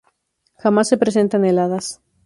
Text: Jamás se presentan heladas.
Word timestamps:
Jamás 0.57 0.87
se 0.87 0.97
presentan 0.97 1.45
heladas. 1.45 2.01